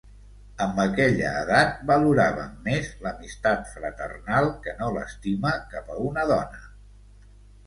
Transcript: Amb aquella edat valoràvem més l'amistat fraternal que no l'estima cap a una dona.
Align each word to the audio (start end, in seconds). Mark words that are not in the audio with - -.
Amb 0.63 0.79
aquella 0.83 1.33
edat 1.41 1.83
valoràvem 1.91 2.55
més 2.69 2.89
l'amistat 3.03 3.69
fraternal 3.75 4.49
que 4.65 4.75
no 4.81 4.89
l'estima 4.97 5.53
cap 5.77 5.93
a 5.97 6.01
una 6.09 6.27
dona. 6.35 6.65